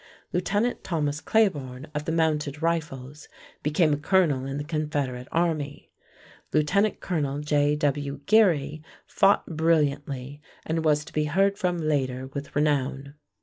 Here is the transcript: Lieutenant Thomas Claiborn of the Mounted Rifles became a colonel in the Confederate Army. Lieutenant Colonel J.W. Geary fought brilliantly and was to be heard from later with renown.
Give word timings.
Lieutenant 0.33 0.83
Thomas 0.83 1.21
Claiborn 1.21 1.85
of 1.93 2.05
the 2.05 2.11
Mounted 2.11 2.63
Rifles 2.63 3.27
became 3.61 3.93
a 3.93 3.97
colonel 3.97 4.47
in 4.47 4.57
the 4.57 4.63
Confederate 4.63 5.27
Army. 5.31 5.91
Lieutenant 6.51 6.99
Colonel 7.01 7.37
J.W. 7.41 8.21
Geary 8.25 8.81
fought 9.05 9.45
brilliantly 9.55 10.41
and 10.65 10.83
was 10.83 11.05
to 11.05 11.13
be 11.13 11.25
heard 11.25 11.55
from 11.59 11.77
later 11.77 12.25
with 12.33 12.55
renown. 12.55 13.13